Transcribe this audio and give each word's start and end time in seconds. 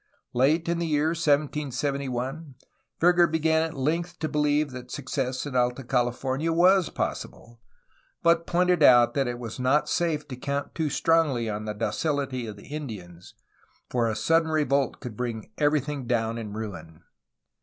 Late 0.33 0.67
in 0.67 0.79
the 0.79 0.87
year 0.87 1.09
1771 1.09 2.55
Verger 2.99 3.27
began 3.27 3.61
at 3.61 3.75
length 3.75 4.17
to 4.17 4.27
be 4.27 4.39
lieve 4.39 4.71
that 4.71 4.89
success 4.89 5.45
in 5.45 5.55
Alta 5.55 5.83
California 5.83 6.51
was 6.51 6.89
possible, 6.89 7.61
but 8.23 8.47
pointed 8.47 8.81
out 8.81 9.13
that 9.13 9.27
it 9.27 9.37
was 9.37 9.59
not 9.59 9.87
safe 9.87 10.27
to 10.29 10.35
count 10.35 10.73
too 10.73 10.89
strongly 10.89 11.47
on 11.47 11.65
the 11.65 11.73
docility 11.75 12.47
of 12.47 12.55
the 12.55 12.65
Indians, 12.69 13.35
for 13.91 14.07
a 14.09 14.15
sudden 14.15 14.49
revolt 14.49 14.99
could 15.01 15.15
bring 15.15 15.51
everything 15.59 16.07
down 16.07 16.39
in 16.39 16.51
ruin. 16.51 17.03